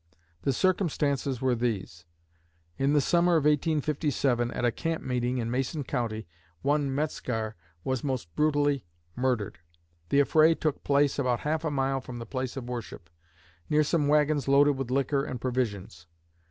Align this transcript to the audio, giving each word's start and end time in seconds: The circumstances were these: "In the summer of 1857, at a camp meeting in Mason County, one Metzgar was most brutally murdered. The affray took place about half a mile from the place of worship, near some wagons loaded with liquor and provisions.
The 0.41 0.51
circumstances 0.51 1.43
were 1.43 1.53
these: 1.53 2.05
"In 2.75 2.93
the 2.93 3.01
summer 3.01 3.33
of 3.35 3.43
1857, 3.45 4.49
at 4.49 4.65
a 4.65 4.71
camp 4.71 5.03
meeting 5.03 5.37
in 5.37 5.51
Mason 5.51 5.83
County, 5.83 6.25
one 6.63 6.89
Metzgar 6.95 7.53
was 7.83 8.03
most 8.03 8.35
brutally 8.35 8.83
murdered. 9.15 9.59
The 10.09 10.19
affray 10.21 10.55
took 10.55 10.83
place 10.83 11.19
about 11.19 11.41
half 11.41 11.63
a 11.63 11.69
mile 11.69 12.01
from 12.01 12.17
the 12.17 12.25
place 12.25 12.57
of 12.57 12.67
worship, 12.67 13.11
near 13.69 13.83
some 13.83 14.07
wagons 14.07 14.47
loaded 14.47 14.75
with 14.75 14.89
liquor 14.89 15.23
and 15.23 15.39
provisions. 15.39 16.07